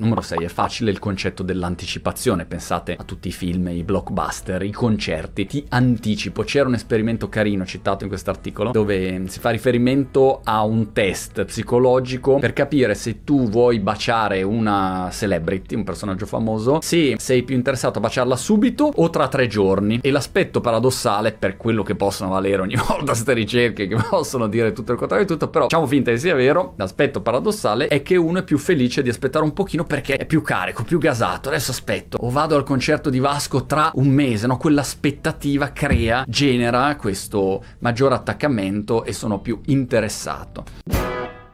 [0.00, 2.46] Numero 6 è facile il concetto dell'anticipazione.
[2.46, 5.44] Pensate a tutti i film, i blockbuster, i concerti.
[5.44, 6.42] Ti anticipo.
[6.42, 12.38] C'era un esperimento carino citato in quest'articolo dove si fa riferimento a un test psicologico
[12.38, 17.98] per capire se tu vuoi baciare una celebrity, un personaggio famoso, se sei più interessato
[17.98, 19.98] a baciarla subito o tra tre giorni.
[20.00, 24.72] E l'aspetto paradossale, per quello che possono valere ogni volta queste ricerche, che possono dire
[24.72, 28.16] tutto il contrario di tutto, però facciamo finta che sia vero, l'aspetto paradossale è che
[28.16, 31.48] uno è più felice di aspettare un pochino perché è più carico, più gasato.
[31.48, 34.56] Adesso aspetto, o vado al concerto di Vasco tra un mese, no?
[34.56, 41.19] Quell'aspettativa crea, genera questo maggiore attaccamento e sono più interessato.